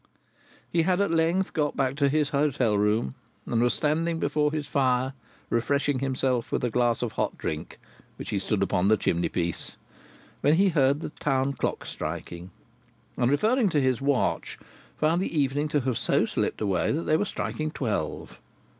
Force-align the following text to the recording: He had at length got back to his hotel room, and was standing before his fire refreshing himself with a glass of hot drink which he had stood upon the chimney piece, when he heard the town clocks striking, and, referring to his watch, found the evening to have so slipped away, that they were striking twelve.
He 0.67 0.81
had 0.81 0.99
at 0.99 1.11
length 1.11 1.53
got 1.53 1.77
back 1.77 1.95
to 1.97 2.09
his 2.09 2.29
hotel 2.29 2.75
room, 2.75 3.13
and 3.45 3.61
was 3.61 3.75
standing 3.75 4.17
before 4.17 4.51
his 4.51 4.65
fire 4.65 5.13
refreshing 5.51 5.99
himself 5.99 6.51
with 6.51 6.63
a 6.63 6.71
glass 6.71 7.03
of 7.03 7.11
hot 7.11 7.37
drink 7.37 7.77
which 8.15 8.31
he 8.31 8.37
had 8.37 8.41
stood 8.41 8.63
upon 8.63 8.87
the 8.87 8.97
chimney 8.97 9.29
piece, 9.29 9.77
when 10.41 10.55
he 10.55 10.69
heard 10.69 11.01
the 11.01 11.09
town 11.19 11.53
clocks 11.53 11.89
striking, 11.89 12.49
and, 13.15 13.29
referring 13.29 13.69
to 13.69 13.79
his 13.79 14.01
watch, 14.01 14.57
found 14.97 15.21
the 15.21 15.39
evening 15.39 15.67
to 15.67 15.81
have 15.81 15.99
so 15.99 16.25
slipped 16.25 16.61
away, 16.61 16.91
that 16.91 17.03
they 17.03 17.15
were 17.15 17.23
striking 17.23 17.69
twelve. 17.69 18.39